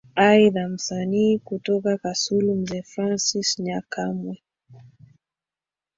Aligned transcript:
Aidha 0.15 0.67
Msanii 0.67 1.39
kutoka 1.39 1.97
Kasulu 1.97 2.55
Mzee 2.55 2.81
Francis 2.81 3.59
Nyakamwe 3.59 4.41